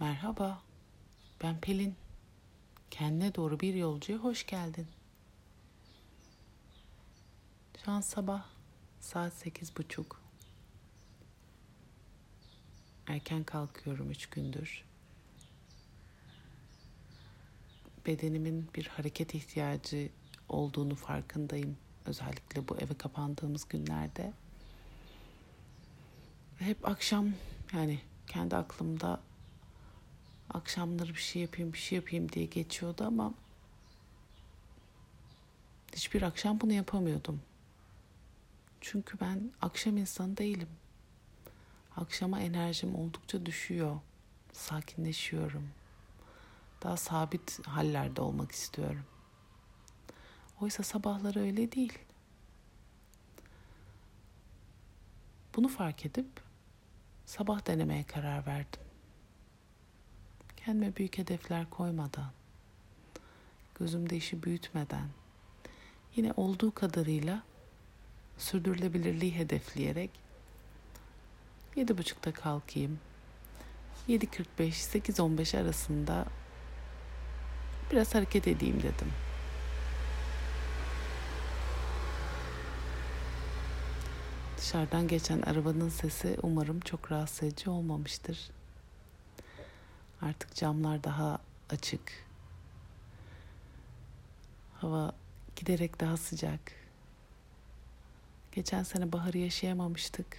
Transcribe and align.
Merhaba, 0.00 0.62
ben 1.42 1.60
Pelin. 1.60 1.94
Kendine 2.90 3.34
doğru 3.34 3.60
bir 3.60 3.74
yolcuya 3.74 4.18
hoş 4.18 4.46
geldin. 4.46 4.86
Şu 7.84 7.90
an 7.90 8.00
sabah 8.00 8.44
saat 9.00 9.32
sekiz 9.32 9.76
buçuk. 9.76 10.20
Erken 13.06 13.44
kalkıyorum 13.44 14.10
üç 14.10 14.26
gündür. 14.26 14.84
Bedenimin 18.06 18.68
bir 18.74 18.86
hareket 18.86 19.34
ihtiyacı 19.34 20.08
olduğunu 20.48 20.94
farkındayım. 20.94 21.76
Özellikle 22.06 22.68
bu 22.68 22.76
eve 22.76 22.94
kapandığımız 22.94 23.68
günlerde. 23.68 24.32
Hep 26.58 26.88
akşam 26.88 27.28
yani 27.72 28.00
kendi 28.26 28.56
aklımda 28.56 29.20
akşamları 30.50 31.08
bir 31.08 31.20
şey 31.20 31.42
yapayım 31.42 31.72
bir 31.72 31.78
şey 31.78 31.96
yapayım 31.96 32.32
diye 32.32 32.44
geçiyordu 32.44 33.04
ama 33.04 33.34
hiçbir 35.92 36.22
akşam 36.22 36.60
bunu 36.60 36.72
yapamıyordum. 36.72 37.40
Çünkü 38.80 39.20
ben 39.20 39.52
akşam 39.62 39.96
insanı 39.96 40.36
değilim. 40.36 40.68
Akşama 41.96 42.40
enerjim 42.40 42.94
oldukça 42.94 43.46
düşüyor. 43.46 44.00
Sakinleşiyorum. 44.52 45.68
Daha 46.82 46.96
sabit 46.96 47.66
hallerde 47.66 48.20
olmak 48.20 48.52
istiyorum. 48.52 49.04
Oysa 50.60 50.82
sabahları 50.82 51.40
öyle 51.40 51.72
değil. 51.72 51.98
Bunu 55.56 55.68
fark 55.68 56.06
edip 56.06 56.26
sabah 57.26 57.66
denemeye 57.66 58.04
karar 58.04 58.46
verdim. 58.46 58.80
Kendime 60.64 60.96
büyük 60.96 61.18
hedefler 61.18 61.70
koymadan, 61.70 62.30
gözümde 63.74 64.16
işi 64.16 64.42
büyütmeden, 64.42 65.08
yine 66.16 66.32
olduğu 66.36 66.74
kadarıyla 66.74 67.42
sürdürülebilirliği 68.38 69.34
hedefleyerek 69.34 70.10
yedi 71.76 71.98
buçukta 71.98 72.32
kalkayım. 72.32 72.98
7.45-8.15 74.08 75.60
arasında 75.60 76.26
biraz 77.90 78.14
hareket 78.14 78.48
edeyim 78.48 78.78
dedim. 78.78 79.12
Dışarıdan 84.58 85.08
geçen 85.08 85.42
arabanın 85.42 85.88
sesi 85.88 86.36
umarım 86.42 86.80
çok 86.80 87.12
rahatsız 87.12 87.42
edici 87.42 87.70
olmamıştır. 87.70 88.50
Artık 90.24 90.54
camlar 90.54 91.04
daha 91.04 91.38
açık. 91.70 92.26
Hava 94.74 95.12
giderek 95.56 96.00
daha 96.00 96.16
sıcak. 96.16 96.72
Geçen 98.52 98.82
sene 98.82 99.12
baharı 99.12 99.38
yaşayamamıştık. 99.38 100.36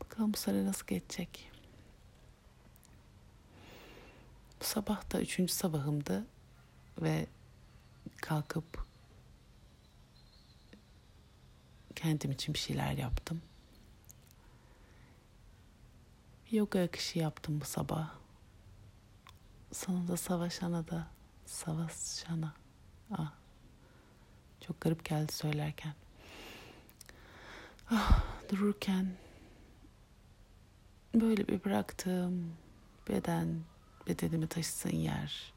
Bakalım 0.00 0.32
bu 0.32 0.36
sene 0.36 0.66
nasıl 0.66 0.86
geçecek. 0.86 1.50
Bu 4.60 4.64
sabah 4.64 5.12
da 5.12 5.20
üçüncü 5.20 5.52
sabahımdı 5.52 6.26
ve 7.02 7.26
kalkıp 8.16 8.86
kendim 11.96 12.30
için 12.30 12.54
bir 12.54 12.58
şeyler 12.58 12.92
yaptım. 12.92 13.42
Yoga 16.50 16.82
akışı 16.82 17.18
yaptım 17.18 17.60
bu 17.60 17.64
sabah. 17.64 18.10
Sonunda 19.72 20.16
savaşana 20.16 20.88
da 20.88 21.06
savaşana. 21.46 22.54
Ah, 23.10 23.32
çok 24.60 24.80
garip 24.80 25.04
geldi 25.04 25.32
söylerken. 25.32 25.94
Ah, 27.90 28.24
dururken 28.50 29.16
böyle 31.14 31.48
bir 31.48 31.64
bıraktım. 31.64 32.56
Beden, 33.08 33.60
bedenimi 34.06 34.46
taşısın 34.46 34.96
yer. 34.96 35.52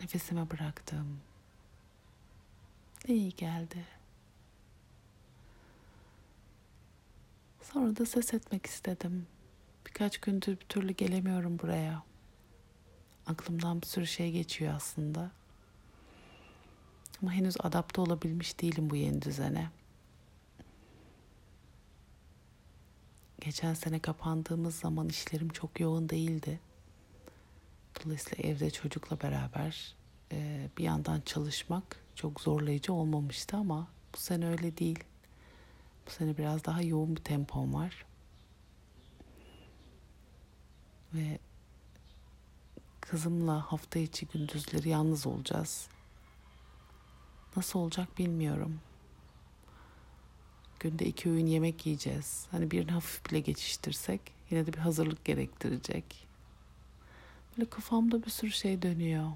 Nefesime 0.00 0.50
bıraktım. 0.50 1.20
İyi 3.06 3.36
geldi. 3.36 3.84
Sonra 7.62 7.96
da 7.96 8.06
ses 8.06 8.34
etmek 8.34 8.66
istedim. 8.66 9.26
Birkaç 9.92 10.18
gündür 10.18 10.60
bir 10.60 10.66
türlü 10.68 10.92
gelemiyorum 10.92 11.58
buraya. 11.58 12.02
Aklımdan 13.26 13.82
bir 13.82 13.86
sürü 13.86 14.06
şey 14.06 14.32
geçiyor 14.32 14.74
aslında. 14.74 15.30
Ama 17.22 17.32
henüz 17.32 17.56
adapte 17.60 18.00
olabilmiş 18.00 18.60
değilim 18.60 18.90
bu 18.90 18.96
yeni 18.96 19.22
düzene. 19.22 19.70
Geçen 23.40 23.74
sene 23.74 23.98
kapandığımız 23.98 24.74
zaman 24.74 25.08
işlerim 25.08 25.48
çok 25.48 25.80
yoğun 25.80 26.08
değildi. 26.08 26.60
Dolayısıyla 28.04 28.50
evde 28.50 28.70
çocukla 28.70 29.20
beraber 29.20 29.94
e, 30.32 30.68
bir 30.78 30.84
yandan 30.84 31.20
çalışmak 31.20 31.96
çok 32.14 32.40
zorlayıcı 32.40 32.92
olmamıştı 32.92 33.56
ama 33.56 33.88
bu 34.14 34.18
sene 34.18 34.48
öyle 34.48 34.76
değil. 34.78 35.04
Bu 36.06 36.10
sene 36.10 36.38
biraz 36.38 36.64
daha 36.64 36.82
yoğun 36.82 37.16
bir 37.16 37.22
tempom 37.22 37.74
var. 37.74 38.04
Ve 41.14 41.38
kızımla 43.00 43.72
hafta 43.72 43.98
içi 43.98 44.26
gündüzleri 44.26 44.88
yalnız 44.88 45.26
olacağız. 45.26 45.88
Nasıl 47.56 47.78
olacak 47.78 48.18
bilmiyorum. 48.18 48.80
Günde 50.80 51.06
iki 51.06 51.30
öğün 51.30 51.46
yemek 51.46 51.86
yiyeceğiz. 51.86 52.46
Hani 52.50 52.70
birini 52.70 52.90
hafif 52.90 53.30
bile 53.30 53.40
geçiştirsek 53.40 54.20
yine 54.50 54.66
de 54.66 54.72
bir 54.72 54.78
hazırlık 54.78 55.24
gerektirecek. 55.24 56.28
Böyle 57.56 57.70
kafamda 57.70 58.24
bir 58.24 58.30
sürü 58.30 58.50
şey 58.50 58.82
dönüyor. 58.82 59.32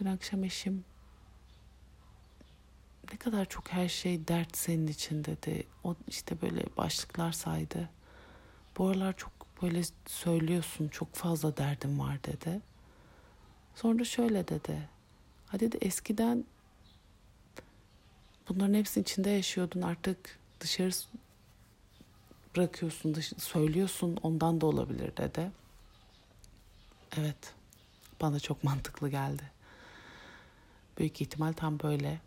Dün 0.00 0.06
akşam 0.06 0.44
eşim 0.44 0.84
ne 3.12 3.18
kadar 3.18 3.44
çok 3.44 3.72
her 3.72 3.88
şey 3.88 4.28
dert 4.28 4.56
senin 4.56 4.86
için 4.86 5.24
dedi. 5.24 5.66
O 5.84 5.94
işte 6.08 6.40
böyle 6.42 6.64
başlıklar 6.76 7.32
saydı. 7.32 7.90
Bu 8.78 8.88
aralar 8.88 9.16
çok 9.16 9.32
böyle 9.62 9.82
söylüyorsun 10.06 10.88
çok 10.88 11.14
fazla 11.14 11.56
derdim 11.56 11.98
var 11.98 12.24
dedi. 12.24 12.60
Sonra 13.74 14.04
şöyle 14.04 14.48
dedi. 14.48 14.88
Hadi 15.46 15.72
de 15.72 15.78
eskiden 15.78 16.44
bunların 18.48 18.74
hepsinin 18.74 19.02
içinde 19.02 19.30
yaşıyordun 19.30 19.82
artık 19.82 20.38
dışarı 20.60 20.90
bırakıyorsun, 22.56 23.14
dış, 23.14 23.32
söylüyorsun 23.38 24.18
ondan 24.22 24.60
da 24.60 24.66
olabilir 24.66 25.16
dedi. 25.16 25.50
Evet, 27.18 27.54
bana 28.20 28.40
çok 28.40 28.64
mantıklı 28.64 29.08
geldi. 29.08 29.50
Büyük 30.98 31.20
ihtimal 31.20 31.52
tam 31.52 31.80
böyle. 31.80 32.20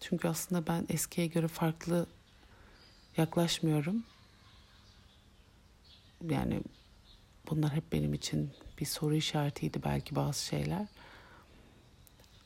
Çünkü 0.00 0.28
aslında 0.28 0.66
ben 0.66 0.86
eskiye 0.88 1.26
göre 1.26 1.48
farklı 1.48 2.06
yaklaşmıyorum. 3.16 4.04
Yani 6.24 6.62
bunlar 7.50 7.72
hep 7.72 7.92
benim 7.92 8.14
için 8.14 8.50
bir 8.80 8.86
soru 8.86 9.14
işaretiydi 9.14 9.82
belki 9.84 10.16
bazı 10.16 10.44
şeyler. 10.44 10.86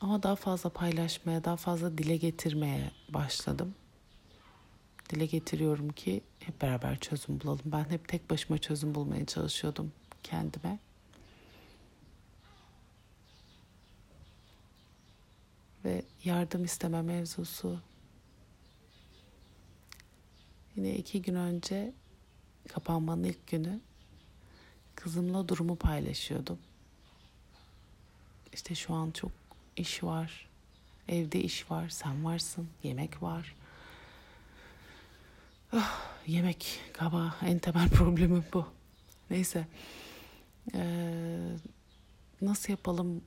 Ama 0.01 0.23
daha 0.23 0.35
fazla 0.35 0.69
paylaşmaya, 0.69 1.43
daha 1.43 1.55
fazla 1.55 1.97
dile 1.97 2.17
getirmeye 2.17 2.91
başladım. 3.09 3.75
Dile 5.09 5.25
getiriyorum 5.25 5.89
ki 5.89 6.21
hep 6.39 6.61
beraber 6.61 6.99
çözüm 6.99 7.41
bulalım. 7.41 7.61
Ben 7.65 7.89
hep 7.89 8.07
tek 8.07 8.29
başıma 8.29 8.57
çözüm 8.57 8.95
bulmaya 8.95 9.25
çalışıyordum 9.25 9.91
kendime. 10.23 10.79
Ve 15.85 16.03
yardım 16.23 16.63
isteme 16.63 17.01
mevzusu. 17.01 17.79
Yine 20.75 20.95
iki 20.95 21.21
gün 21.21 21.35
önce 21.35 21.93
kapanmanın 22.67 23.23
ilk 23.23 23.47
günü 23.47 23.79
kızımla 24.95 25.47
durumu 25.47 25.75
paylaşıyordum. 25.75 26.59
İşte 28.53 28.75
şu 28.75 28.93
an 28.93 29.11
çok 29.11 29.31
iş 29.75 30.03
var. 30.03 30.47
Evde 31.07 31.41
iş 31.41 31.71
var, 31.71 31.89
sen 31.89 32.25
varsın, 32.25 32.67
yemek 32.83 33.23
var. 33.23 33.55
Ah, 35.73 36.01
yemek 36.27 36.79
galiba 36.99 37.35
en 37.41 37.59
temel 37.59 37.89
problemim 37.97 38.45
bu. 38.53 38.65
Neyse. 39.29 39.67
Ee, 40.75 41.55
nasıl 42.41 42.73
yapalım 42.73 43.21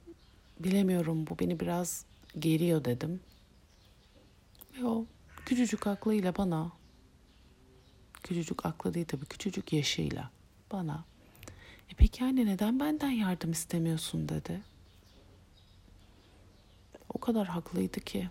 bilemiyorum. 0.60 1.26
Bu 1.26 1.38
beni 1.38 1.60
biraz 1.60 2.04
geriyor 2.38 2.84
dedim. 2.84 3.20
Ve 4.78 4.86
o 4.86 5.06
küçücük 5.46 5.86
aklıyla 5.86 6.36
bana 6.36 6.72
Küçücük 8.24 8.66
aklı 8.66 8.94
değil 8.94 9.06
tabii 9.06 9.24
küçücük 9.26 9.72
yaşıyla 9.72 10.30
bana. 10.72 11.04
E 11.90 11.94
peki 11.96 12.24
anne 12.24 12.46
neden 12.46 12.80
benden 12.80 13.10
yardım 13.10 13.52
istemiyorsun 13.52 14.28
dedi. 14.28 14.62
O 17.08 17.18
kadar 17.18 17.46
haklıydı 17.46 18.00
ki. 18.00 18.30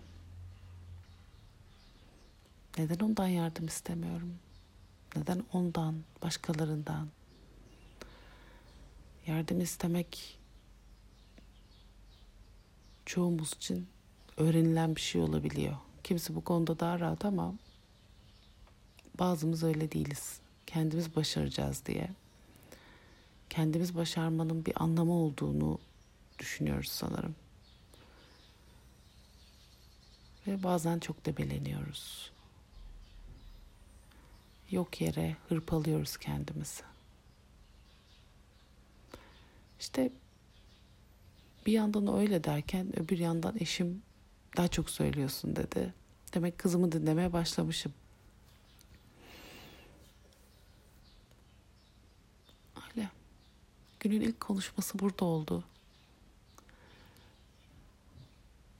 Neden 2.78 2.98
ondan 2.98 3.26
yardım 3.26 3.66
istemiyorum? 3.66 4.34
Neden 5.16 5.44
ondan, 5.52 5.94
başkalarından? 6.22 7.08
Yardım 9.26 9.60
istemek 9.60 10.38
çoğumuz 13.06 13.52
için 13.52 13.88
öğrenilen 14.36 14.96
bir 14.96 15.00
şey 15.00 15.20
olabiliyor. 15.20 15.76
Kimisi 16.04 16.34
bu 16.34 16.44
konuda 16.44 16.80
daha 16.80 17.00
rahat 17.00 17.24
ama 17.24 17.54
bazımız 19.18 19.62
öyle 19.62 19.92
değiliz. 19.92 20.40
Kendimiz 20.66 21.16
başaracağız 21.16 21.86
diye. 21.86 22.10
Kendimiz 23.50 23.94
başarmanın 23.94 24.66
bir 24.66 24.82
anlamı 24.82 25.12
olduğunu 25.12 25.78
düşünüyoruz 26.38 26.88
sanırım. 26.88 27.34
Ve 30.46 30.62
bazen 30.62 30.98
çok 30.98 31.26
debeleniyoruz. 31.26 32.32
Yok 34.70 35.00
yere 35.00 35.36
hırpalıyoruz 35.48 36.16
kendimizi. 36.16 36.82
İşte 39.80 40.12
bir 41.66 41.72
yandan 41.72 42.18
öyle 42.18 42.44
derken 42.44 43.00
öbür 43.00 43.18
yandan 43.18 43.56
eşim 43.60 44.02
daha 44.56 44.68
çok 44.68 44.90
söylüyorsun 44.90 45.56
dedi. 45.56 45.94
Demek 46.34 46.58
kızımı 46.58 46.92
dinlemeye 46.92 47.32
başlamışım. 47.32 47.92
Öyle. 52.76 53.10
Günün 54.04 54.20
ilk 54.20 54.40
konuşması 54.40 54.98
burada 54.98 55.24
oldu. 55.24 55.64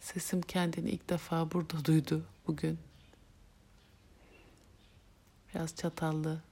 Sesim 0.01 0.43
kendini 0.43 0.91
ilk 0.91 1.09
defa 1.11 1.51
burada 1.51 1.85
duydu 1.85 2.27
bugün. 2.47 2.79
Biraz 5.49 5.77
çatallı, 5.77 6.43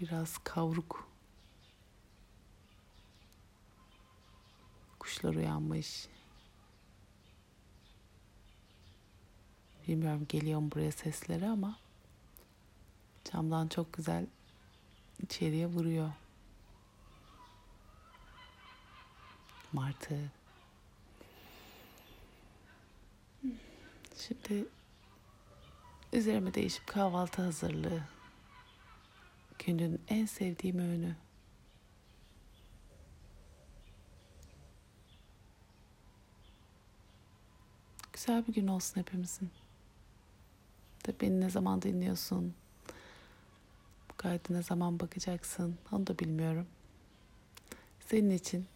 biraz 0.00 0.38
kavruk. 0.38 1.08
Kuşlar 4.98 5.34
uyanmış. 5.34 6.08
Bilmiyorum 9.88 10.26
geliyor 10.28 10.60
mu 10.60 10.70
buraya 10.74 10.92
sesleri 10.92 11.46
ama 11.46 11.78
camdan 13.24 13.68
çok 13.68 13.92
güzel 13.92 14.26
içeriye 15.22 15.66
vuruyor. 15.66 16.10
Martı. 19.72 20.30
Şimdi 24.16 24.66
üzerime 26.12 26.54
değişip 26.54 26.86
kahvaltı 26.86 27.42
hazırlığı. 27.42 28.02
Günün 29.58 30.00
en 30.08 30.26
sevdiğim 30.26 30.78
öğünü. 30.78 31.16
Güzel 38.12 38.46
bir 38.46 38.52
gün 38.52 38.66
olsun 38.66 39.00
hepimizin. 39.00 39.50
De 41.06 41.20
beni 41.20 41.40
ne 41.40 41.50
zaman 41.50 41.82
dinliyorsun? 41.82 42.54
Bu 44.10 44.16
kaydı 44.16 44.54
ne 44.54 44.62
zaman 44.62 45.00
bakacaksın? 45.00 45.78
Onu 45.92 46.06
da 46.06 46.18
bilmiyorum. 46.18 46.66
Senin 48.00 48.30
için 48.30 48.66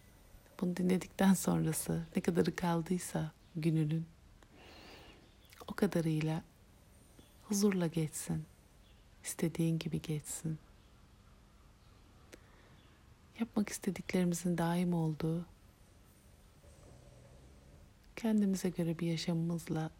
bunu 0.60 0.76
dinledikten 0.76 1.34
sonrası 1.34 2.06
ne 2.16 2.22
kadarı 2.22 2.56
kaldıysa 2.56 3.32
gününün 3.56 4.06
o 5.68 5.74
kadarıyla 5.74 6.42
huzurla 7.48 7.86
geçsin. 7.86 8.44
İstediğin 9.24 9.78
gibi 9.78 10.02
geçsin. 10.02 10.58
Yapmak 13.40 13.68
istediklerimizin 13.68 14.58
daim 14.58 14.94
olduğu 14.94 15.46
kendimize 18.16 18.70
göre 18.70 18.98
bir 18.98 19.06
yaşamımızla 19.06 19.90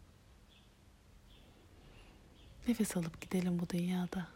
nefes 2.67 2.97
alıp 2.97 3.21
gidelim 3.21 3.59
bu 3.59 3.69
dünyada. 3.69 4.27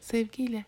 Sevgiyle. 0.00 0.64